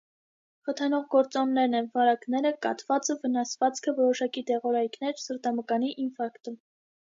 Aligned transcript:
Խթանող 0.69 1.03
գործոններն 1.15 1.79
են՝ 1.79 1.89
վարակները, 1.97 2.53
կաթվածը, 2.67 3.17
վնասվածքը, 3.27 3.95
որոշակի 4.01 4.45
դեղորայքներ, 4.51 5.23
սրտամկանի 5.27 5.95
ինֆարկտը։ 6.09 6.59